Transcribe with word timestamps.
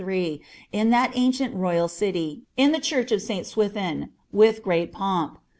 in 0.71 0.89
that 0.89 1.11
ancient 1.13 1.55
royaX 1.55 1.91
city, 1.91 2.41
in 2.57 2.71
the 2.71 2.79
church 2.79 3.11
of 3.11 3.21
St. 3.21 3.45
Swithrn, 3.45 4.09
witt 4.31 4.63
great 4.63 4.91
pomp.' 4.91 5.37